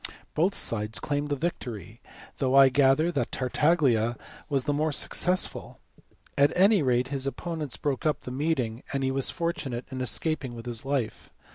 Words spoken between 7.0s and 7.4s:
his